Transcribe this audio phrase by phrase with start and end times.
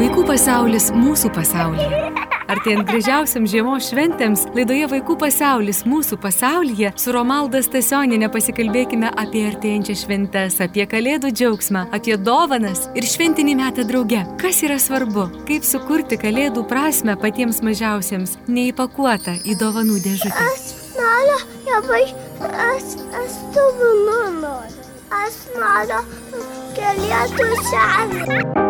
[0.00, 1.96] Vaikų pasaulis mūsų pasaulyje.
[2.48, 10.06] Artėjant gražiausiam žiemos šventėms, laidoje Vaikų pasaulis mūsų pasaulyje su Romalda Stasioninė pasikalbėkime apie artėjančias
[10.06, 14.22] šventes, apie kalėdų džiaugsmą, apie dovanas ir šventinį metą drauge.
[14.40, 20.48] Kas yra svarbu, kaip sukurti kalėdų prasme patiems mažiausiems, neįpakuotą į dovanų dėžutę.
[20.48, 21.38] Aš noriu
[21.68, 22.02] labai,
[22.70, 24.90] aš, aš dovanų noriu.
[25.20, 26.02] Aš noriu
[26.80, 28.69] kalėdų senį.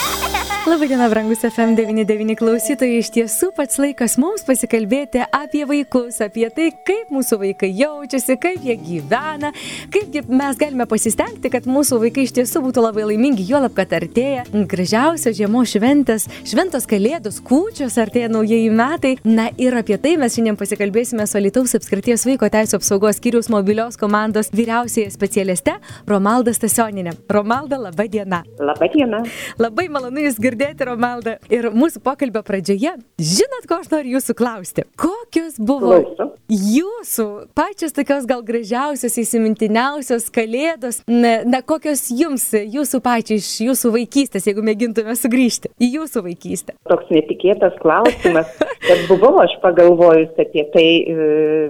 [0.61, 7.09] Labadiena, brangus FM99 klausytojai, iš tiesų pats laikas mums pasikalbėti apie vaikus, apie tai, kaip
[7.09, 9.49] mūsų vaikai jaučiasi, kaip jie gyvena,
[9.89, 14.43] kaip mes galime pasistengti, kad mūsų vaikai iš tiesų būtų labai laimingi, juolab, kad artėja
[14.53, 19.15] gražiausios žiemos šventės, šventos kalėdos, kūčios, artėja naujieji metai.
[19.25, 23.97] Na ir apie tai mes šiandien pasikalbėsime su Lietuvos apskrities vaiko teisų apsaugos skyrius mobilios
[23.97, 27.17] komandos vyriausiai specialiste Romalda Stasioninė.
[27.33, 28.43] Romalda, laba diena.
[28.61, 29.25] Labą dieną.
[29.57, 30.50] Labai malonu Jūs girdėti,
[30.85, 31.37] Romalda.
[31.51, 34.85] Ir mūsų pokalbio pradžioje, žinot, ko aš noriu Jūsų klausti?
[34.99, 36.27] Kokios buvo Klauso.
[36.51, 43.93] Jūsų pačios tokios gal gražiausios, įsimintiniausios kalėdos, na, na kokios Jums, Jūsų pačiai iš Jūsų
[43.95, 46.75] vaikystės, jeigu mėgintume sugrįžti į Jūsų vaikystę?
[46.91, 48.51] Toks netikėtas klausimas,
[48.83, 50.87] bet buvau aš pagalvojus apie tai,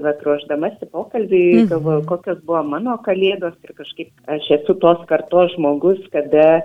[0.03, 1.67] bet ruoždamasi pokalbį, Mhm.
[1.69, 6.63] galvoju, kokios buvo mano kalėdos ir kažkaip aš esu tos kartos žmogus, kada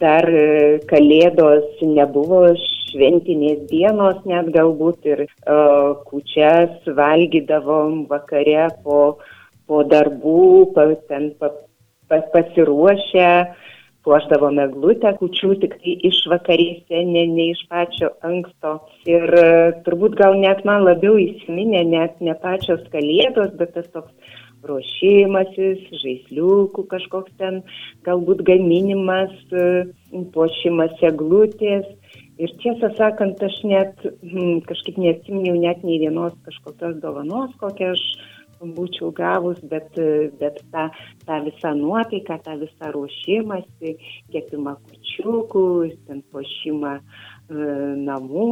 [0.00, 2.42] dar e, kalėdos nebuvo
[2.96, 9.18] šventinės dienos, net galbūt ir uh, kučias valgydavom vakare po,
[9.68, 11.50] po darbų, pa, ten pa,
[12.08, 13.30] pa, pasiruošę,
[14.06, 18.76] puošdavome glutę kučių tik tai iš vakarėse, ne, ne iš pačio anksto.
[19.10, 19.46] Ir e,
[19.86, 24.36] turbūt gal net man labiau įsiminė net ne pačios kalėdos, bet tas toks
[24.70, 27.62] ruošimasis, žaisliukų kažkoks ten
[28.06, 29.86] galbūt gaminimas, e,
[30.34, 31.88] puošimas eglutės.
[32.36, 38.02] Ir tiesą sakant, aš net hmm, kažkaip neatsiminiau net nei vienos kažkokios dovanos, kokią aš
[38.60, 40.88] būčiau gavus, bet, e, bet tą,
[41.26, 43.96] tą visą nuotaiką, tą visą ruošimąsi,
[44.32, 45.66] kepimą kučiukų,
[46.06, 47.02] ten puošimą e,
[48.06, 48.48] namų,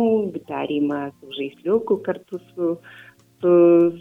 [0.49, 2.77] darimą žaisliukų kartu su,
[3.41, 3.55] su,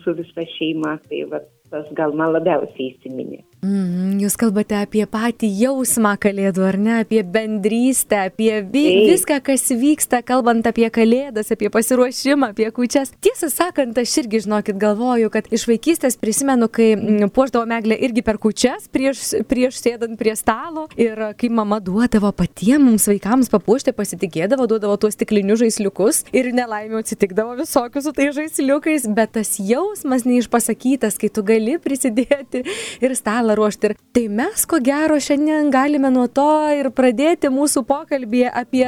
[0.04, 3.42] su visa šeima, tai va, tas gal man labiausiai įsiminė.
[3.64, 6.96] Mm, jūs kalbate apie patį jausmą kalėdų, ar ne?
[7.06, 9.04] Apie bendrystę, apie vi Taip.
[9.14, 13.14] viską, kas vyksta, kalbant apie kalėdas, apie pasiruošimą, apie kučias.
[13.24, 18.26] Tiesą sakant, aš irgi, žinokit, galvoju, kad iš vaikystės prisimenu, kai mm, puoždavo meglę irgi
[18.28, 24.68] per kučias prieš, prieš sėdant prie stalo ir kai mama duodavo patiems vaikams papuošti, pasitikėdavo,
[24.68, 31.16] duodavo tuos stiklinius žaisliukus ir nelaimė atsitikdavo visokių su tais žaisliukais, bet tas jausmas neišpasakytas,
[31.22, 32.66] kai tu gali prisidėti
[33.00, 33.92] ir stalą ruošti.
[33.92, 38.86] Ir tai mes, ko gero, šiandien galime nuo to ir pradėti mūsų pokalbį apie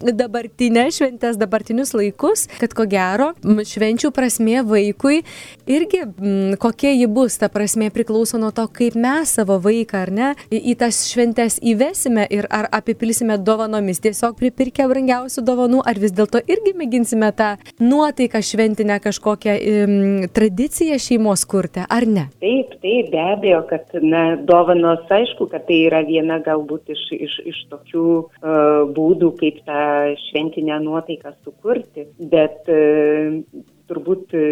[0.00, 5.22] dabartinę šventės, dabartinius laikus, kad ko gero švenčių prasme vaikui
[5.66, 10.12] irgi m, kokia ji bus, ta prasme priklauso nuo to, kaip mes savo vaiką ar
[10.14, 16.00] ne į, į tas šventes įvesime ir ar apipilsime dovanomis, tiesiog pripirkę brangiausių dovanų, ar
[16.00, 19.96] vis dėlto irgi mėginsime tą nuotaiką šventinę kažkokią im,
[20.36, 22.28] tradiciją šeimos kurti, ar ne?
[22.42, 27.38] Taip, taip, be abejo, kad na, dovanos, aišku, kad tai yra viena galbūt iš, iš,
[27.52, 29.80] iš tokių uh, būdų, kaip tą
[30.28, 33.40] šventinę nuotaiką sukurti, bet uh,
[33.86, 34.46] turbūt e,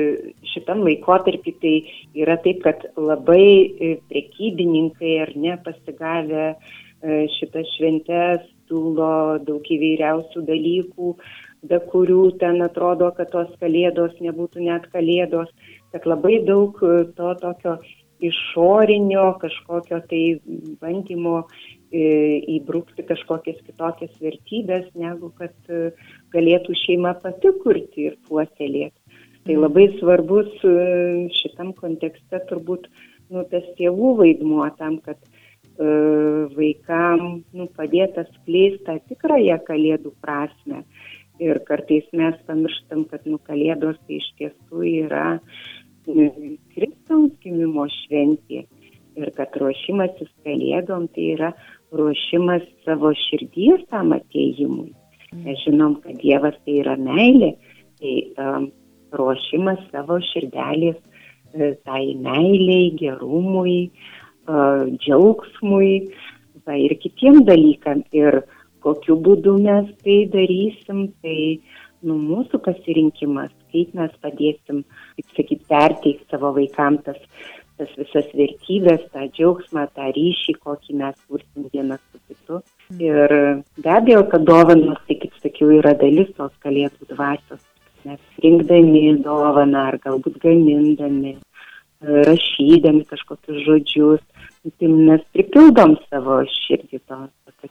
[0.53, 1.75] šitam laikotarpį tai
[2.25, 6.53] yra taip, kad labai prekybininkai ar ne pasigavę
[7.35, 11.11] šitas šventes siūlo daug įvairiausių dalykų,
[11.69, 15.51] be kurių ten atrodo, kad tos kalėdos nebūtų net kalėdos,
[15.93, 16.81] kad labai daug
[17.19, 17.77] to tokio
[18.29, 20.23] išorinio kažkokio tai
[20.81, 22.03] bandymo e,
[22.57, 25.93] įbrukti kažkokias kitokias vertybės, negu kad e,
[26.35, 28.99] galėtų šeima pati kurti ir puoselėti.
[29.45, 30.75] Tai labai svarbus e,
[31.43, 32.89] šitam kontekste turbūt
[33.31, 35.21] nu, tas tėvų vaidmuo tam, kad
[35.75, 40.85] vaikam nu, padėta skleisti tą tikrąją kalėdų prasme.
[41.43, 45.41] Ir kartais mes pamirštam, kad nu, kalėdos tai iš tiesų yra
[46.06, 48.65] Kristaus gimimo šventė.
[49.15, 51.53] Ir kad ruošimasis kalėdom tai yra
[51.95, 54.91] ruošimas savo širdies tam atėjimui.
[55.45, 57.55] Mes žinom, kad Dievas tai yra meilė,
[58.01, 58.67] tai um,
[59.15, 60.99] ruošimas savo širdelės
[61.55, 64.61] e, tai meiliai, gerumui, e,
[64.99, 65.93] džiaugsmui
[66.67, 68.05] va, ir kitiem dalykam.
[68.15, 68.43] Ir
[68.85, 71.39] kokiu būdu mes tai darysim, tai
[72.05, 74.81] nu, mūsų pasirinkimas, kaip mes padėsim,
[75.19, 77.21] kaip sakyt, perteikti savo vaikams tas,
[77.79, 82.61] tas visas vertybės, tą džiaugsmą, tą ryšį, kokį mes kursim vienas su kitu.
[83.03, 83.37] Ir
[83.82, 87.62] be abejo, kad dovanos, tai kaip sakiau, yra dalis tos kalėdų dvasios.
[88.05, 91.38] Mes rinkdami dovaną ar galbūt gamindami,
[92.09, 94.23] rašydami kažkokius žodžius,
[94.81, 97.19] tai mes pripildom savo širdį to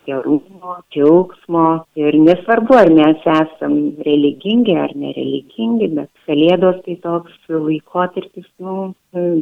[0.07, 1.65] gerumo, džiaugsmo.
[1.99, 3.75] Ir nesvarbu, ar mes esam
[4.07, 8.93] religingi ar nereligingi, bet kalėdos tai toks laikotarpis, nu,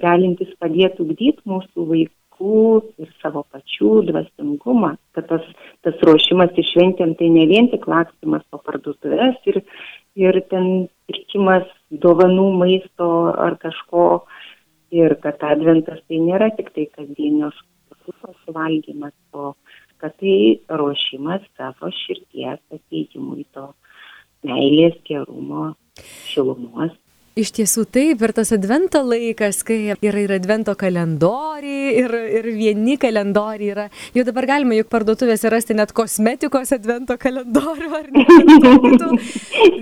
[0.03, 2.55] galintis padėti ugdyti mūsų vaikų
[3.01, 5.45] ir savo pačių dvasingumą, kad tas,
[5.85, 9.61] tas ruošimas išventėm tai ne vien tik lakstimas po parduotuvės ir,
[10.19, 14.23] ir ten pirkimas dovanų maisto ar kažko,
[14.91, 17.57] ir kad adventas tai nėra tik tai kasdienios
[18.45, 19.53] suvalgymas, o
[20.01, 23.69] kad tai ruošimas savo širties ateimui to
[24.47, 25.71] meilės, gerumo,
[26.31, 26.95] šilumos
[27.31, 32.97] Iš tiesų taip, ir tas advento laikas, kai yra ir advento kalendoriai, ir, ir vieni
[32.99, 33.85] kalendoriai yra.
[34.11, 38.25] Jau dabar galima juk parduotuvėse rasti net kosmetikos advento kalendorių, ar ne?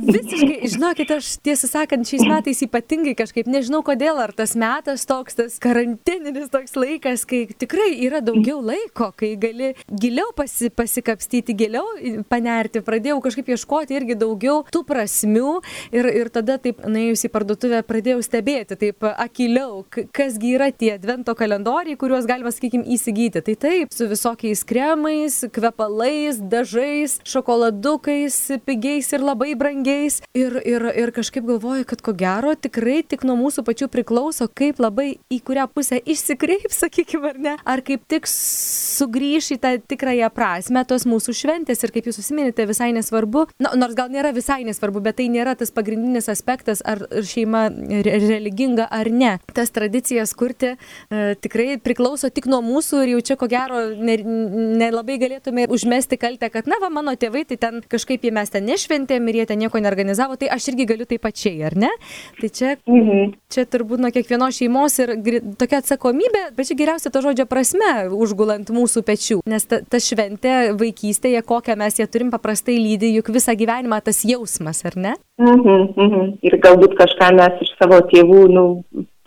[0.10, 5.40] Visiškai, žinokit, aš tiesą sakant, šiais metais ypatingai kažkaip nežinau kodėl, ar tas metas toks,
[5.42, 12.22] tas karantininis toks laikas, kai tikrai yra daugiau laiko, kai gali giliau pasi, pasikapstyti, giliau
[12.30, 15.58] panerti, pradėjau kažkaip ieškoti irgi daugiau tų prasmių
[15.98, 19.82] ir, ir tada taip nuėjus į parduotuvę pradėjau stebėti taip akiliau,
[20.14, 23.42] kasgi yra tie advento kalendoriai, kuriuos galima, sakykime, įsigyti.
[23.42, 28.38] Tai taip, su visokiais kremais, kvepalais, dažais, šokoladukais,
[28.68, 30.20] pigiais ir labai brangiais.
[30.38, 34.82] Ir, ir, ir kažkaip galvoju, kad ko gero tikrai tik nuo mūsų pačių priklauso, kaip
[34.84, 40.30] labai į kurią pusę išsikreips, sakykime, ar ne, ar kaip tik sugrįš į tą tikrąją
[40.36, 44.62] prasme tos mūsų šventės ir kaip jūs užsiminėte, visai nesvarbu, na, nors gal nėra visai
[44.68, 47.68] nesvarbu, bet tai nėra tas pagrindinis aspektas, ar šeima
[48.06, 49.38] religinga ar ne.
[49.54, 55.16] Tas tradicijas kurti e, tikrai priklauso tik nuo mūsų ir jau čia ko gero nelabai
[55.16, 58.66] ne galėtume užmesti kaltę, kad na, va, mano tėvai tai ten kažkaip jie mes ten
[58.68, 61.92] nešventėm ir jie ten nieko neorganizavo, tai aš irgi galiu taip pačiai, ar ne?
[62.40, 63.34] Tai čia, mhm.
[63.52, 65.16] čia turbūt nuo kiekvienos šeimos ir
[65.60, 70.56] tokia atsakomybė, bet čia geriausia to žodžio prasme, užgulant mūsų pečių, nes ta, ta šventė
[70.80, 75.16] vaikystėje, kokią mes ją turim, paprastai lydi juk visą gyvenimą tas jausmas, ar ne?
[75.40, 76.24] Mhm, mhm.
[76.44, 78.64] Ir galbūt kažką mes iš savo tėvų, nu,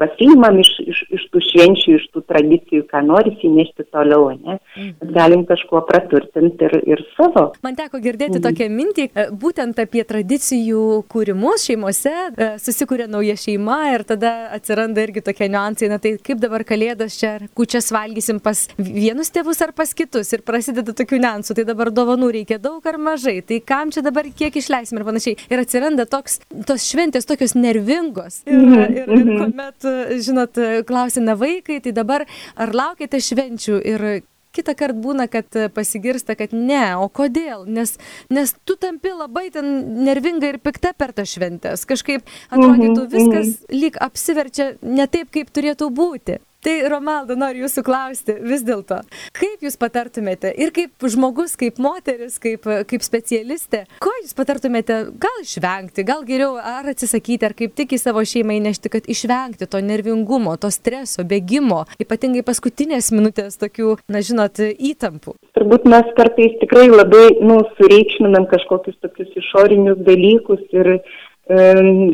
[0.03, 4.59] pasiimam iš, iš, iš tų švenčių, iš tų tradicijų, ką nori įnešti toliau, ne?
[5.01, 7.49] Bet galim kažkuo praturtinti ir, ir savo.
[7.65, 8.45] Man teko girdėti mhm.
[8.47, 15.05] tokią mintį, e, būtent apie tradicijų kūrimus šeimose, e, susikūrė nauja šeima ir tada atsiranda
[15.07, 19.75] irgi tokie niuansai, na tai kaip dabar kalėdas čia, kučias valgysim pas vienus tėvus ar
[19.77, 23.93] pas kitus ir prasideda tokių niuansų, tai dabar dovanų reikia daug ar mažai, tai kam
[23.95, 25.39] čia dabar kiek išleisim ir panašiai.
[25.53, 28.43] Ir atsiranda toks, tos šventės tokios nervingos.
[28.47, 28.81] Ir, mhm.
[28.83, 29.43] ir, ir, ir mhm.
[29.43, 29.89] kuomet
[30.23, 30.59] žinot,
[30.89, 34.07] klausina vaikai, tai dabar ar laukite švenčių ir
[34.53, 37.65] kitą kartą būna, kad pasigirsta, kad ne, o kodėl?
[37.65, 37.97] Nes,
[38.33, 39.73] nes tu tampi labai ten
[40.05, 41.87] nervinga ir pikta per tas šventės.
[41.89, 43.77] Kažkaip atrodytų mhm, viskas mhm.
[43.83, 46.41] lyg apsiverčia ne taip, kaip turėtų būti.
[46.63, 49.01] Tai Romaldo, noriu jūsų klausti vis dėlto,
[49.35, 55.41] kaip jūs patartumėte ir kaip žmogus, kaip moteris, kaip, kaip specialistė, ko jūs patartumėte gal
[55.43, 59.81] išvengti, gal geriau ar atsisakyti, ar kaip tik į savo šeimą įnešti, kad išvengti to
[59.83, 65.35] nervingumo, to streso, bėgimo, ypatingai paskutinės minutės tokių, na žinot, įtampų.
[65.59, 70.95] Turbūt mes kartais tikrai labai, nu, sureikšminam kažkokius tokius išorinius dalykus ir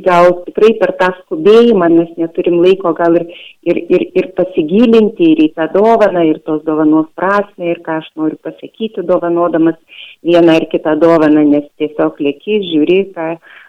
[0.04, 3.26] gal tikrai per tą skubėjimą mes neturim laiko gal ir,
[3.62, 8.08] ir, ir, ir pasigilinti ir į tą dovaną, ir tos dovanos prasme, ir ką aš
[8.16, 9.76] noriu pasakyti dovanodamas
[10.24, 13.28] vieną ar kitą dovaną, nes tiesiog lėki, žiūri, ką,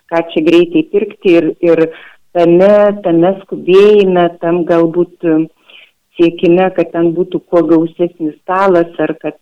[0.09, 1.85] ką čia greitai pirkti ir, ir
[2.33, 2.73] tame,
[3.03, 5.29] tame skubėjime, tam galbūt
[6.19, 9.39] siekime, kad ten būtų kuo gausesnis stalas ar kad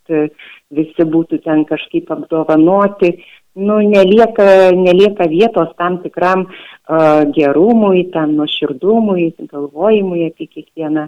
[0.73, 3.15] visi būtų ten kažkaip apdovanoti
[3.57, 11.07] nu, nelieka, nelieka vietos tam tikram uh, gerumui, tam nuoširdumui, galvojimui apie kiekvieną,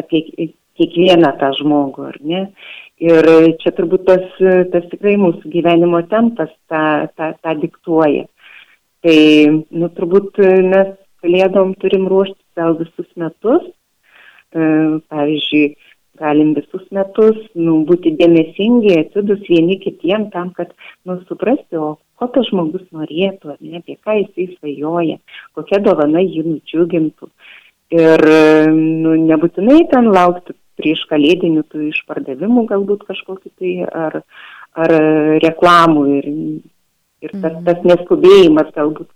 [0.00, 0.24] apie
[0.78, 2.42] kiekvieną tą žmogų, ar ne?
[3.02, 3.26] Ir
[3.60, 4.24] čia turbūt tas,
[4.72, 8.28] tas tikrai mūsų gyvenimo tempas tą, tą, tą diktuoja.
[9.02, 9.20] Tai,
[9.74, 10.38] nu, turbūt
[10.70, 13.64] mes kalėdom turim ruoštis gal visus metus.
[14.52, 15.76] Uh, pavyzdžiui,
[16.20, 20.72] galim visus metus nu, būti dėmesingi, atsidus vieni kitiem tam, kad
[21.08, 25.18] nu, suprasti, o ko tas žmogus norėtų, ne, apie ką jisai svajoja,
[25.56, 27.30] kokia dovana jį nudžiugintų.
[27.92, 28.22] Ir
[28.72, 34.22] nu, nebūtinai ten laukti prieš kalėdinių tų išpardavimų galbūt kažkokiu tai ar,
[34.72, 34.94] ar
[35.44, 36.28] reklamų ir,
[37.22, 37.64] ir tas, mhm.
[37.68, 39.10] tas neskubėjimas galbūt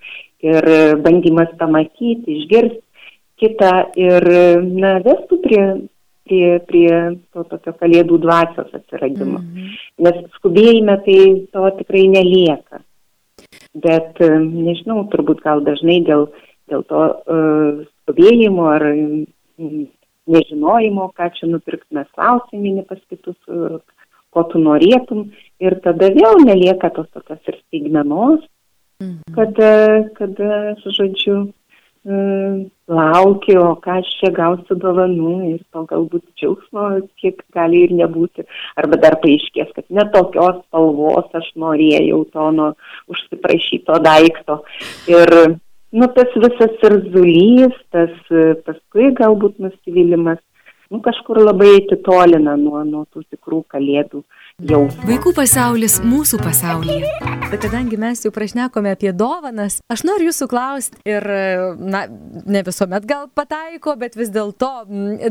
[0.44, 0.68] ir
[1.04, 2.82] bandymas pamatyti, išgirsti
[3.40, 4.24] kitą ir
[4.64, 5.62] na, vestų prie,
[6.26, 6.90] prie, prie
[7.32, 9.40] to tokio kalėdų dvasios atsiradimo.
[9.40, 9.72] Mhm.
[10.06, 11.18] Nes skubėjime tai
[11.54, 12.82] to tikrai nelieka.
[13.76, 16.30] Bet, e, nežinau, turbūt gal dažnai dėl,
[16.70, 19.84] dėl to uh, skubėjimo ar mm,
[20.32, 23.76] nežinojimo, ką čia nupirkti, mes klausimini pas kitus, uh,
[24.32, 25.28] ko tu norėtum.
[25.62, 28.40] Ir tada vėl nelieka tos tokios ir staigmenos,
[29.04, 29.36] mhm.
[29.36, 29.60] kad,
[30.18, 30.42] kad,
[30.96, 31.38] žodžiu,
[32.06, 36.86] lauki, o ką aš čia gausiu dovanų ir to galbūt džiaugsmo
[37.18, 38.46] kiek gali ir nebūti.
[38.78, 42.68] Arba dar paaiškės, kad netokios spalvos aš norėjau to nuo
[43.10, 44.60] užsiprašyto daikto.
[45.10, 45.34] Ir
[45.92, 48.14] nu, tas visas ir zulys, tas
[48.68, 50.42] paskui galbūt nusivylimas,
[50.90, 54.22] nu, kažkur labai atitolina nuo, nuo tų tikrų kalėdų
[54.70, 54.82] jau.
[55.06, 57.10] Vaikų pasaulis mūsų pasaulyje.
[57.50, 61.26] Bet kadangi mes jau prašnekome apie dovanas, aš noriu jūsų klausti ir,
[61.78, 64.70] na, ne visuomet gal pataiko, bet vis dėlto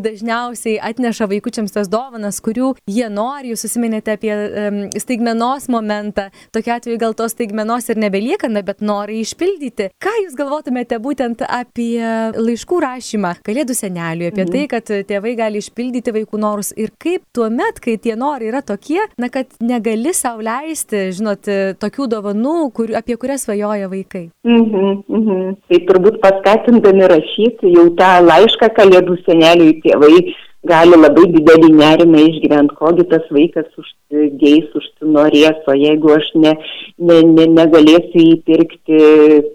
[0.04, 6.80] dažniausiai atneša vaikučiams tas dovanas, kurių jie nori, jūs susiminėte apie um, staigmenos momentą, tokia
[6.80, 9.90] atveju gal tos staigmenos ir nebelieka, na, bet nori išpildyti.
[10.02, 12.00] Ką jūs galvotumėte būtent apie
[12.36, 14.54] laiškų rašymą Kalėdų seneliui, apie mhm.
[14.54, 18.64] tai, kad tėvai gali išpildyti vaikų norus ir kaip tuo met, kai tie norai yra
[18.66, 21.46] tokie, na, kad negali sau leisti, žinot,
[21.82, 24.30] tokių dovanų, kur, apie kurias svajoja vaikai?
[24.48, 25.56] Mhm, mhm.
[25.70, 30.16] Tai turbūt paskatindami rašyti jau tą laišką kalėdų seneliui tėvai
[30.68, 36.54] gali labai didelį nerimą išgyventi, kogi tas vaikas užsigeis, užsinorės, o jeigu aš ne,
[36.98, 39.02] ne, ne, negalėsiu įpirkti,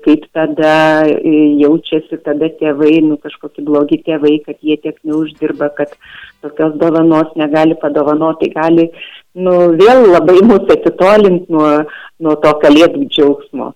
[0.07, 0.75] kaip tada
[1.07, 5.97] e, jaučiasi tada tėvai, nu kažkokie blogi tėvai, kad jie tiek neuždirba, kad
[6.45, 8.91] tokios dovanos negali padovanoti, gali
[9.35, 11.75] nu, vėl labai mus atitolinti nuo,
[12.23, 13.75] nuo to kalėdų džiaugsmo.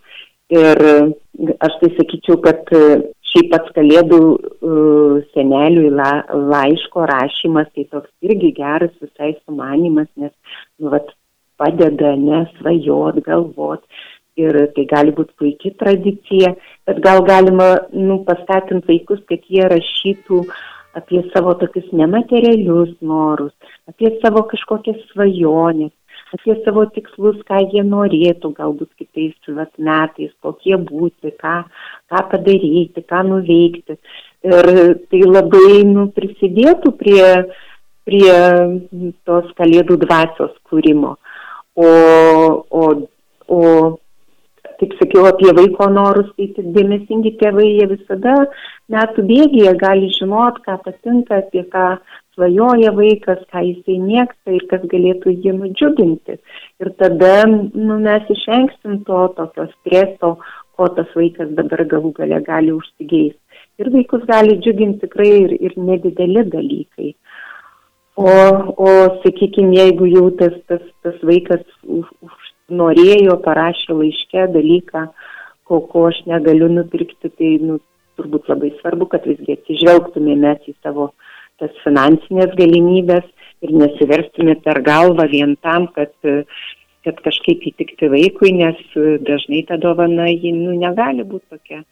[0.55, 0.79] Ir
[1.65, 2.69] aš tai sakyčiau, kad
[3.35, 10.31] šiaip pats kalėdų uh, seneliui la, laiško rašymas, tai toks irgi geras visai sumanimas, nes
[10.79, 11.11] nu, vat,
[11.59, 13.83] padeda nesvajot, galvot.
[14.39, 16.55] Ir tai gali būti puikia tradicija,
[16.89, 20.41] bet gal galima nu, paskatinti vaikus, kad jie rašytų
[20.99, 23.55] apie savo tokius nematerialius norus,
[23.91, 25.95] apie savo kažkokias svajonės,
[26.35, 31.57] apie savo tikslus, ką jie norėtų galbūt kitais vat, metais, kokie būti, ką,
[32.11, 33.99] ką padaryti, ką nuveikti.
[34.45, 34.71] Ir
[35.09, 37.27] tai labai nu, prisidėtų prie,
[38.05, 38.39] prie
[39.25, 41.15] tos kalėdų dvasios kūrimo.
[41.75, 41.89] O,
[42.71, 42.85] o,
[43.51, 43.61] o
[44.81, 48.35] kaip sakiau, apie vaiko norus, tai tik dėmesingi tėvai, jie visada
[48.93, 51.87] metų bėgėje gali žinot, ką patinka, apie ką
[52.35, 56.39] svajoja vaikas, ką jisai mėgsta ir kas galėtų jį nudžiuginti.
[56.83, 60.35] Ir tada nu, mes išvengsim to tokio streso,
[60.75, 63.41] ko tas vaikas dabar galų gale gali užsigeisti.
[63.79, 67.15] Ir vaikus gali džiuginti tikrai ir, ir nedideli dalykai.
[68.15, 68.31] O,
[68.79, 68.91] o
[69.25, 75.09] sakykime, jeigu jau tas, tas, tas vaikas už, už norėjo, parašė laiške dalyką,
[75.67, 77.81] ko, ko aš negaliu nupirkti, tai nu,
[78.19, 81.11] turbūt labai svarbu, kad visgi atsižvelgtumėme į savo
[81.63, 83.27] tas finansinės galimybės
[83.65, 86.13] ir nesiverstume per galvą vien tam, kad,
[87.07, 88.81] kad kažkaip įtikti vaikui, nes
[89.27, 91.83] dažnai ta dovana ji nu, negali būti tokia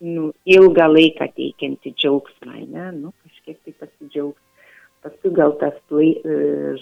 [0.00, 4.40] nu, ilgą laiką teikianti džiaugsmą, ne, nu, kažkiek tai pasidžiaugs.
[5.02, 6.08] Paskui gal tas lai,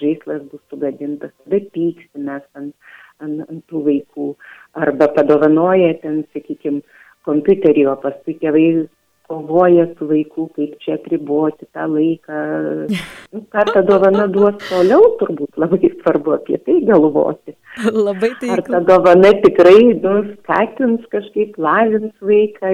[0.00, 2.72] žaislas bus sugadintas, bet pyksimės ant,
[3.20, 4.28] ant, ant tų vaikų.
[4.80, 6.80] Arba padovanoja ten, sakykime,
[7.28, 8.64] kompiuterį, o paskui tėvai
[9.28, 12.40] kovoja su vaiku, kaip čia priboti tą laiką.
[13.34, 17.56] Nu, ką ta dovana duos toliau, turbūt labai svarbu apie tai galvoti.
[18.06, 18.52] Labai tai.
[18.54, 22.72] Ar ta dovana tikrai nu, skatins kažkaip lavins vaiką,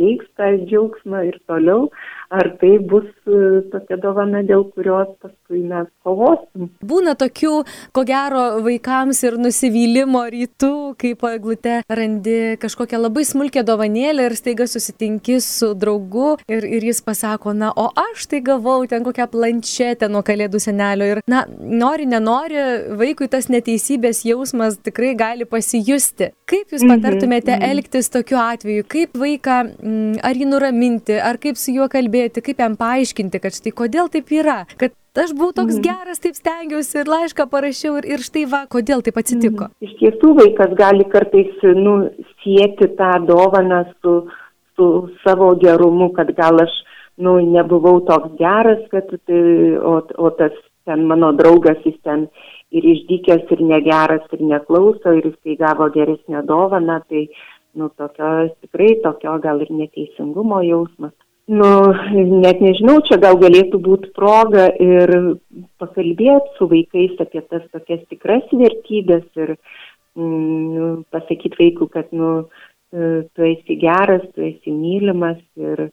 [0.00, 1.90] teiks tą džiaugsmą ir toliau,
[2.30, 6.68] ar tai bus e, tokia dovana, dėl kurios paskui mes kovosim.
[6.86, 7.54] Būna tokių,
[7.96, 14.36] ko gero, vaikams ir nusivylimo rytų, kai po eglute randi kažkokią labai smulkę dovanėlę ir
[14.38, 19.26] staiga susitinki su draugu ir, ir jis pasako, na, o aš tai gavau ten kokią
[19.34, 22.62] planšetę nuo kalėdų senelio ir, na, nori, nenori,
[23.00, 26.30] vaikui tas neteisybės jausmas tikrai gali pasijusti.
[26.46, 27.74] Kaip jūs mhm, patartumėte -hmm.
[27.74, 28.86] elgtis tokiu atveju?
[28.86, 29.58] Kaip vaiką,
[30.22, 32.19] ar jį nuraminti, ar kaip su juo kalbėti?
[32.20, 35.84] Kalbėti, kaip jam paaiškinti, kad štai kodėl taip yra, kad aš buvau toks mm.
[35.84, 39.70] geras, taip stengiausi ir laišką parašiau ir, ir štai va, kodėl taip atsitiko.
[39.70, 39.88] Mm.
[39.88, 42.10] Iš tiesų vaikas gali kartais nu,
[42.42, 44.26] sieti tą dovaną su,
[44.76, 46.72] su savo gerumu, kad gal aš
[47.20, 49.40] nu, nebuvau toks geras, kad, tai,
[49.76, 50.56] o, o tas
[50.88, 52.28] ten mano draugas, jis ten
[52.70, 57.26] ir išdykęs, ir negeras, ir neklauso, ir jisai gavo geresnę dovaną, tai
[57.76, 58.30] nu, tokio,
[58.62, 61.12] tikrai tokio gal ir neteisingumo jausmas.
[61.50, 61.68] Nu,
[62.44, 65.10] net nežinau, čia gal galėtų būti proga ir
[65.82, 69.56] pakalbėti su vaikais apie tas tokias tikras vertybės ir
[70.14, 72.30] mm, pasakyti vaikų, kad, nu,
[72.94, 75.88] e, tu esi geras, tu esi mylimas ir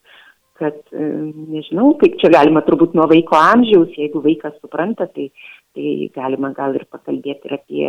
[0.62, 1.08] kad, e,
[1.56, 5.32] nežinau, kaip čia galima turbūt nuo vaiko amžiaus, jeigu vaikas supranta, tai,
[5.74, 7.88] tai galima gal ir pakalbėti ir apie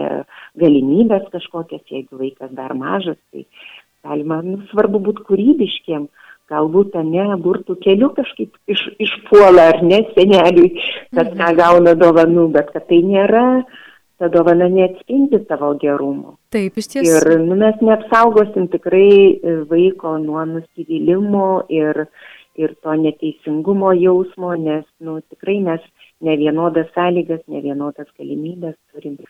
[0.64, 3.44] galimybės kažkokias, jeigu vaikas dar mažas, tai
[4.08, 6.08] galima, nu, svarbu būti kūrybiškiem.
[6.08, 10.70] Uh, galbūt ne burtų keliu kažkaip iš, išpuola ar ne seneliui,
[11.14, 11.58] kad ką mhm.
[11.60, 13.44] gauna dovanų, bet kad tai nėra,
[14.18, 16.36] ta dovana neatspindi tavo gerumo.
[16.54, 17.12] Taip, iš tiesų.
[17.12, 22.08] Ir nu, mes neapsaugosim tikrai e, vaiko nuo nusivylimo ir,
[22.58, 25.84] ir to neteisingumo jausmo, nes nu, tikrai mes
[26.26, 29.20] ne vienodas sąlygas, ne vienodas galimybės turim.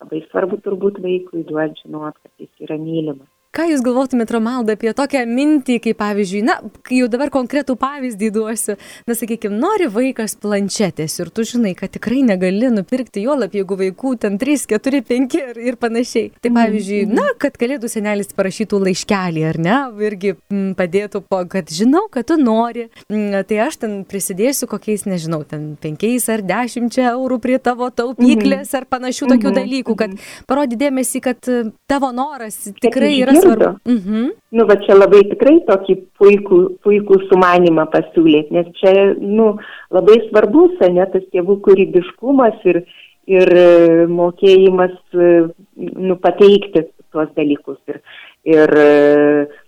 [0.00, 3.28] Labai svarbu turbūt vaikui duoti žinot, kad jis yra mylimas.
[3.58, 6.54] Ką Jūs galvotumėte, Romalda, apie tokią mintį, kaip pavyzdžiui, na,
[6.94, 8.76] jau dabar konkretų pavyzdį duosiu,
[9.08, 13.74] na, sakykime, nori vaikas planšetės ir tu žinai, kad tikrai negali nupirkti jo lab, jeigu
[13.80, 16.28] vaikų ten 3, 4, 5 ir, ir panašiai.
[16.38, 17.18] Tai mhm, pavyzdžiui, mm -hmm.
[17.18, 22.30] na, kad kalėdų senelis parašytų laiškelį, ar ne, irgi m, padėtų, po, kad žinau, kad
[22.30, 27.58] tu nori, m, tai aš ten prisidėsiu kokiais, nežinau, ten 5 ar 10 eurų prie
[27.58, 28.78] tavo taupyklės mm -hmm.
[28.78, 29.60] ar panašių tokių mm -hmm.
[29.60, 30.10] dalykų, kad
[30.46, 31.42] parodį dėmesį, kad
[31.90, 33.78] tavo noras tikrai yra svarbu.
[33.88, 34.28] Mhm.
[34.56, 39.50] Nu, va čia labai tikrai tokį puikų, puikų sumanimą pasiūlyti, nes čia, nu,
[39.94, 42.80] labai svarbus, ne, tas tėvų kūrybiškumas ir,
[43.28, 45.34] ir e, mokėjimas, e,
[45.76, 47.76] nu, pateikti tuos dalykus.
[47.92, 48.00] Ir,
[48.48, 48.88] ir e,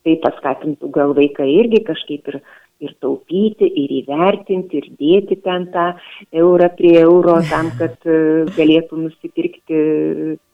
[0.07, 2.43] tai paskatintų gal vaiką irgi kažkaip ir
[2.81, 5.91] ir taupyti, ir įvertinti, ir dėti ten tą
[6.33, 8.01] eurą prie euro tam, kad
[8.57, 9.83] galėtų nusipirkti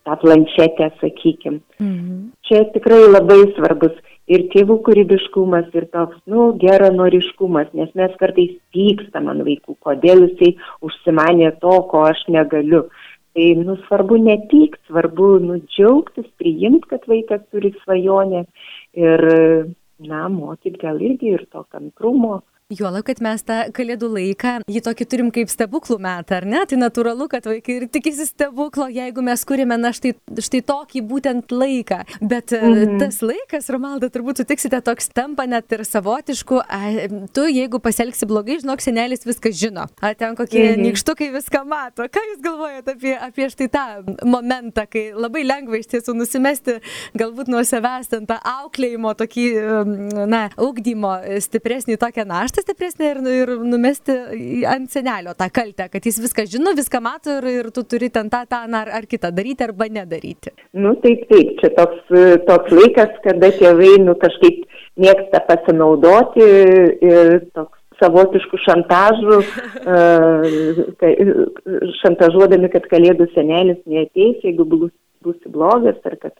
[0.06, 1.60] tą planšetę, sakykime.
[1.80, 2.20] Mhm.
[2.46, 3.96] Čia tikrai labai svarbus
[4.30, 10.54] ir tėvų kūrybiškumas, ir toks, nu, geranoriškumas, nes mes kartais pykstam ant vaikų, kodėl jisai
[10.86, 12.86] užsimanė to, ko aš negaliu.
[13.36, 18.46] Tai, nu, svarbu ne pykt, svarbu, nu, džiaugtis, priimti, kad vaikas turi svajonę
[18.96, 19.26] ir
[19.98, 25.05] na, mokyt gal irgi ir to kantrumo, Juolab, kad mes tą kalėdų laiką, jį tokį
[25.07, 26.64] turim kaip stebuklų metą, ar ne?
[26.66, 31.55] Tai natūralu, kad vaikai ir tikisi stebuklo, jeigu mes kūrėme, na štai, štai tokį būtent
[31.55, 32.00] laiką.
[32.18, 32.96] Bet mm -hmm.
[32.98, 36.59] tas laikas, Romalda, turbūt sutiksite, toks tampa net ir savotišku.
[36.66, 36.81] A,
[37.31, 39.87] tu, jeigu pasielgsi blogai, žinok, senelis viską žino.
[40.02, 40.83] Ar ten kokie -hmm.
[40.83, 42.02] nikštukai viską mato.
[42.02, 43.87] Ką jūs galvojate apie, apie štai tą
[44.24, 46.81] momentą, kai labai lengva iš tiesų nusimesti
[47.14, 49.46] galbūt nuo savęs ten tą auklėjimo, tokį,
[50.26, 52.56] na, augdymo stipresnį tokią naštą?
[52.57, 54.12] Naštą stipresnę ir, ir numesti
[54.66, 58.31] ant senelio tą kaltę, kad jis viską žino, viską mato ir, ir tu turi ten
[58.31, 60.51] tą, tą ar, ar kitą daryti arba nedaryti.
[60.75, 62.01] Nu taip, taip, čia toks,
[62.47, 64.64] toks laikas, kada tėvai nu, kažkaip
[64.97, 66.47] mėgsta pasinaudoti
[67.05, 69.40] ir toks savotiškų šantažų,
[72.03, 74.92] šantažuodami, kad kalėdų senelis neateis, jeigu bus,
[75.25, 76.37] būsi blogas, ar kad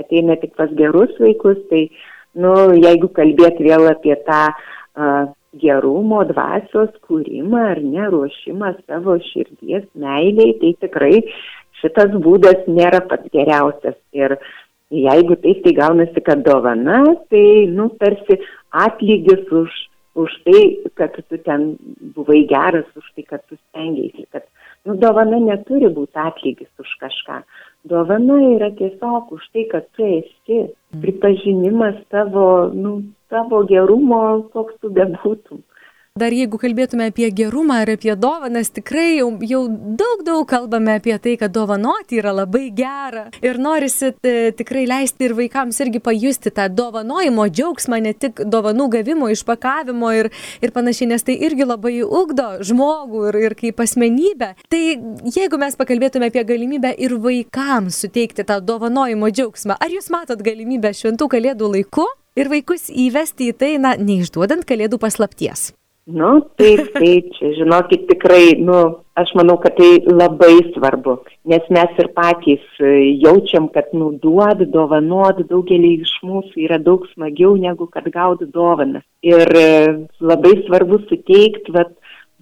[0.00, 1.88] ateina tik pas gerus vaikus, tai,
[2.36, 9.86] nu, jeigu kalbėt vėl apie tą uh, gerumo dvasios kūrimą ar ne, ruošimą savo širdies
[9.94, 11.14] meiliai, tai tikrai
[11.80, 13.96] šitas būdas nėra pats geriausias.
[14.12, 14.36] Ir
[14.90, 17.00] jeigu taip tai gaunasi, kad dovana,
[17.32, 18.40] tai, nu, tarsi
[18.84, 19.72] atlygis už,
[20.18, 20.62] už tai,
[21.00, 21.70] kad tu ten
[22.16, 24.44] buvai geras, už tai, kad tu stengiaisi, kad,
[24.84, 27.42] nu, dovana neturi būti atlygis už kažką.
[27.88, 31.00] Dovana yra tiesiog už tai, kad tu esi, mm.
[31.02, 32.98] pripažinimas tavo, nu,
[33.32, 34.20] savo gerumo,
[34.52, 35.62] koks tu bebūtum.
[36.18, 41.14] Dar jeigu kalbėtume apie gerumą ir apie dovanas, tikrai jau, jau daug, daug kalbame apie
[41.22, 43.28] tai, kad dovanoti yra labai gera.
[43.44, 48.88] Ir norisi e, tikrai leisti ir vaikams irgi pajusti tą dovanojimo džiaugsmą, ne tik dovanų
[48.96, 50.30] gavimo, išpakavimo ir,
[50.64, 54.54] ir panašiai, nes tai irgi labai ugdo žmogų ir, ir kaip asmenybę.
[54.72, 54.82] Tai
[55.38, 60.94] jeigu mes pakalbėtume apie galimybę ir vaikams suteikti tą dovanojimo džiaugsmą, ar jūs matot galimybę
[60.96, 62.08] šventų kalėdų laiku?
[62.38, 65.72] ir vaikus įvesti į tai, na, neišduodant kalėdų paslapties.
[66.08, 68.76] Nu, taip, taip, čia žinokit tikrai, nu,
[69.20, 71.18] aš manau, kad tai labai svarbu,
[71.52, 77.04] nes mes ir patys e, jaučiam, kad, nu, duod, dovanot daugelį iš mūsų yra daug
[77.10, 79.04] smagiau negu kad gaud dovanas.
[79.20, 79.66] Ir e,
[80.24, 81.92] labai svarbu suteikti, vat,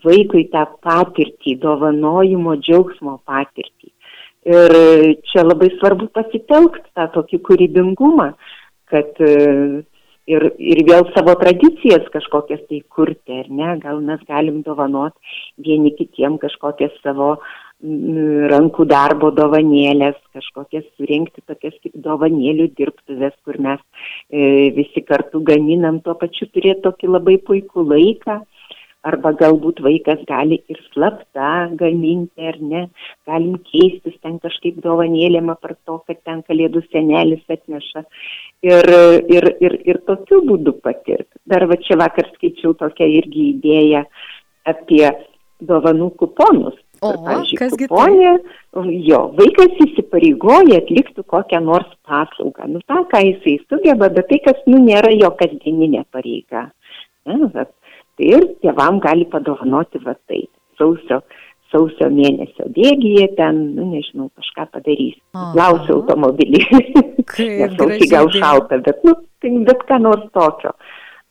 [0.07, 3.91] vaikui tą patirtį, dovanojimo džiaugsmo patirtį.
[4.47, 8.31] Ir e, čia labai svarbu pasitelkti tą tokį kūrybingumą,
[8.95, 9.19] kad
[10.31, 15.95] ir, ir vėl savo tradicijas kažkokias tai kurti, ar ne, gal mes galim dovanoti vieni
[15.99, 17.37] kitiem kažkokias savo
[17.83, 23.81] rankų darbo dovanėlės, kažkokias surinkti tokias kaip dovanėlių dirbtuvės, kur mes
[24.31, 28.41] e, visi kartu gaminam, tuo pačiu turėti tokį labai puikų laiką.
[29.07, 32.81] Arba galbūt vaikas gali ir slapta gaminti ar ne,
[33.29, 38.03] galim keistis ten kažkaip dovanėlėm apart to, kad ten kalėdų senelis atneša
[38.65, 38.89] ir,
[39.37, 41.33] ir, ir, ir tokiu būdu patirti.
[41.47, 44.05] Dar va čia vakar skaičiau tokią irgi idėją
[44.67, 45.05] apie
[45.61, 46.77] dovanų kuponus.
[47.05, 47.89] O, kasgi tai?
[47.91, 48.31] kuponė,
[49.05, 52.71] jo, vaikas įsipareigoja atlikti kokią nors paslaugą.
[52.73, 56.71] Nu, tą, ką jisai sugeba, bet tai, kas, nu, nėra jo kasdieninė pareiga.
[57.29, 57.75] Ne, bet
[58.17, 60.49] Tai ir tėvam gali padovanoti va taip.
[60.81, 61.23] Sausio,
[61.73, 65.17] sausio mėnesio bėgyje ten, nu nežinau, kažką padarys.
[65.37, 65.53] Aha.
[65.59, 66.63] Lausiu automobilį.
[67.63, 70.73] Nes graži gal šalta, bet, nu, tai bet ką nors tokio.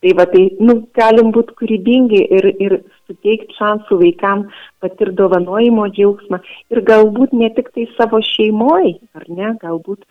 [0.04, 2.74] Tai va, tai, nu, galim būti kūrybingi ir, ir
[3.08, 4.43] suteikti šansų vaikam
[4.84, 6.41] patirti dovanojimo džiaugsmą
[6.74, 10.04] ir galbūt ne tik tai savo šeimoje, ar ne, galbūt,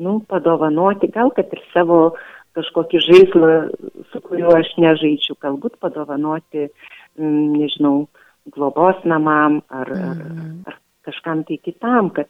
[0.00, 2.14] nu, padovanoti, gal kad ir savo
[2.56, 3.52] kažkokį žaislą,
[4.12, 6.68] su kuriuo aš nežaidžiu, galbūt padovanoti,
[7.18, 8.06] mm, nežinau,
[8.50, 10.66] globos namam ar, ar, Mhm.
[10.66, 10.74] ar
[11.04, 12.26] kažkam tai kitam, kad,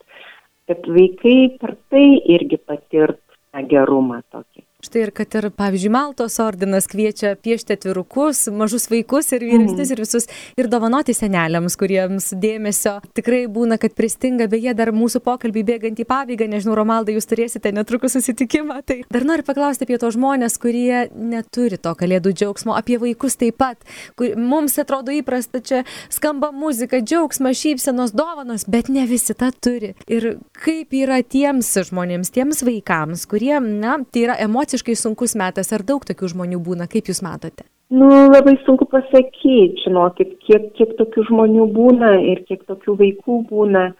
[0.66, 3.20] kad vaikai per tai irgi patirt
[3.52, 4.64] tą gerumą tokį.
[4.82, 10.00] Štai ir kad ir, pavyzdžiui, Maltos ordinas kviečia piešti atvirukus, mažus vaikus ir vyresnius ir
[10.02, 10.24] visus,
[10.58, 16.06] ir dovanoti seneliams, kuriems dėmesio tikrai būna, kad pristinga, beje, dar mūsų pokalbį bėgant į
[16.10, 21.04] pabaigą, nežinau, Romalda, jūs turėsite netrukus susitikimą, tai dar noriu paklausti apie tos žmonės, kurie
[21.14, 23.86] neturi to kalėdų džiaugsmo, apie vaikus taip pat,
[24.18, 29.94] kur mums atrodo įprasta, čia skamba muzika, džiaugsmas, šypsenos, dovanos, bet ne visi tą turi.
[30.10, 34.40] Ir kaip yra tiems žmonėms, tiems vaikams, kurie, na, tai yra
[34.72, 37.64] emociškai sunkus metas, ar daug tokių žmonių būna, kaip jūs matote?
[37.92, 43.92] Nu, labai sunku pasakyti, žinokit, kiek, kiek tokių žmonių būna ir kiek tokių vaikų būna.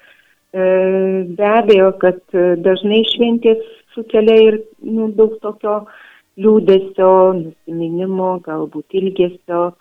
[0.53, 0.65] E,
[1.37, 3.61] be abejo, kad e, dažnai šventės
[3.93, 5.83] sukelia ir nu, daug tokio
[6.41, 9.75] liūdėsio, nusiminimo, galbūt ilgesio.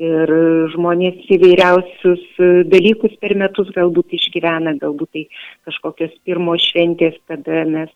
[0.00, 0.30] Ir
[0.72, 5.26] žmonės įvairiausius e, dalykus per metus galbūt išgyvena, galbūt tai
[5.68, 7.92] kažkokios pirmos šventės, kada mes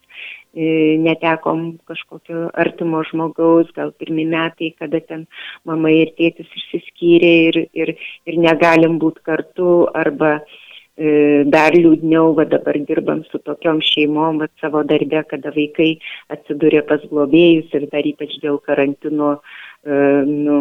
[0.54, 5.26] netekom kažkokio artimo žmogaus, gal pirmi metai, kada ten
[5.66, 7.94] mama ir tėtis išsiskyrė ir, ir,
[8.26, 14.50] ir negalim būti kartu, arba e, dar liūdniau, va dabar dirbam su tokiom šeimom, va
[14.62, 15.96] savo darbę, kada vaikai
[16.34, 19.98] atsidūrė pas globėjus ir dar ypač dėl karantino e,
[20.30, 20.60] nu,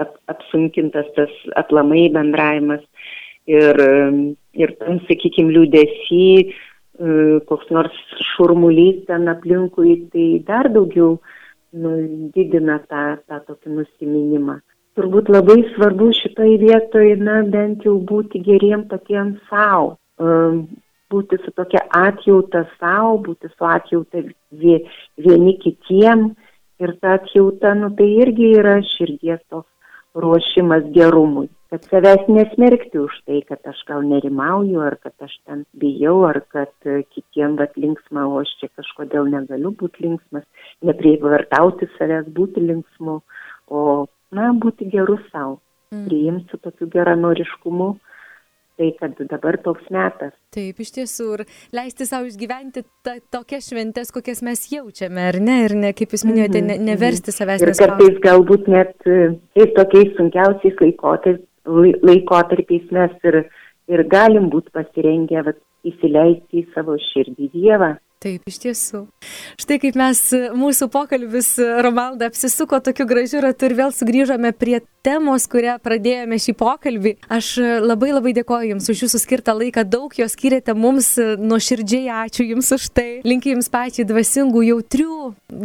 [0.00, 2.84] ap, apsunkintas tas aplamai bendravimas
[3.46, 3.80] ir,
[4.56, 6.54] ir tam, sakykime, liūdėsi,
[7.48, 7.94] koks nors
[8.34, 11.18] šurmulys ten aplinkui, tai dar daugiau
[11.74, 11.90] nu,
[12.34, 14.60] didina tą, tą tokį nusiminimą.
[14.94, 19.96] Turbūt labai svarbu šitoje vietoje, na, bent jau būti geriem patiems savo,
[21.10, 24.22] būti su tokia atjauta savo, būti su atjauta
[24.54, 24.84] vie-
[25.18, 26.28] vieni kitiem
[26.78, 29.70] ir ta atjauta, nu, tai irgi yra širdies toks
[30.14, 31.48] ruošimas gerumui.
[31.74, 36.38] Kad savęs nesmerkti už tai, kad aš gal nerimauju, ar kad aš ten bijau, ar
[36.54, 40.46] kad e, kitiem vat linksma, o aš čia kažkodėl negaliu būti linksmas,
[40.86, 43.16] neprivartauti savęs būti linksmu,
[43.74, 43.80] o,
[44.34, 45.58] na, būti geru savo,
[45.94, 46.06] Mm.
[46.08, 47.86] priimti su tokiu geranoriškumu,
[48.78, 50.32] tai kad dabar toks metas.
[50.50, 51.42] Taip, iš tiesų, ir
[51.76, 56.24] leisti savo išgyventi ta, tokias šventes, kokias mes jaučiame, ar ne, ir ne, kaip jūs
[56.26, 61.50] minėjote, ne, Mhm, neversti savęs Ir kartais galbūt net e, tais tokiais sunkiausiais laikotarpiais, lai-
[61.66, 63.40] laikotarpiais mes ir,
[63.88, 67.94] ir galim būti pasirengę vat, įsileisti į savo širdį Dievą.
[68.24, 69.02] Taip, iš tiesų.
[69.60, 70.20] Štai kaip mes
[70.56, 71.50] mūsų pokalbis,
[71.84, 77.12] Romalda, apsisuko tokiu gražiu ratu ir vėl sugrįžome prie temos, kurią pradėjome šį pokalbį.
[77.28, 77.50] Aš
[77.84, 82.72] labai labai dėkoju Jums už Jūsų skirtą laiką, daug jo skiriate mums, nuoširdžiai ačiū Jums
[82.78, 83.10] už tai.
[83.28, 85.18] Linkiu Jums pačiai dvasingų, jautrių,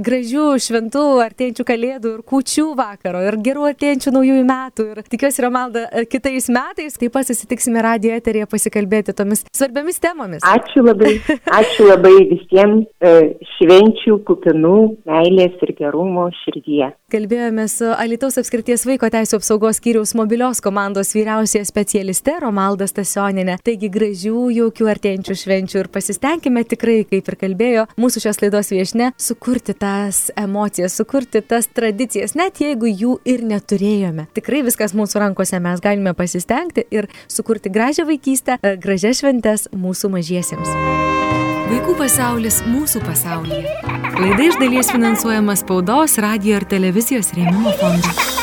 [0.09, 4.89] gražių, šventų, artėjančių kalėdų ir kūčių vakaro ir gerų artėjančių naujųjų metų.
[4.91, 10.43] Ir tikiuosi, Romalda, kitais metais taip pat susitiksime radio eterėje pasikalbėti tomis svarbiamis temomis.
[10.43, 11.15] Ačiū labai,
[11.47, 13.11] ačiū labai visiems e,
[13.55, 14.75] švenčių kupinų
[15.07, 16.91] meilės ir gerumo širdyje.
[17.09, 23.57] Kalbėjome su Alitaus apskrities vaiko teisų apsaugos skyriaus mobilios komandos vyriausiaja specialiste Romalda Stasioninė.
[23.65, 29.11] Taigi gražių, jaukių artėjančių švenčių ir pasistengime tikrai, kaip ir kalbėjo mūsų šios laidos viešne,
[29.17, 34.29] sukurti tas emocijas, sukurti tas tradicijas, net jeigu jų ir neturėjome.
[34.37, 40.13] Tikrai viskas mūsų rankose, mes galime pasistengti ir sukurti gražią vaikystę, e, gražias šventes mūsų
[40.17, 41.48] mažiesiems.
[41.69, 43.75] Vaikų pasaulis mūsų pasaulyje.
[44.17, 48.38] Laida iš dalies finansuojama spaudos, radio ir televizijos rėmimo fondo.